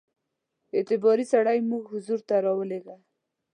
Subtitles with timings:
[0.75, 2.95] اعتباري سړی زموږ حضور ته را ولېږه.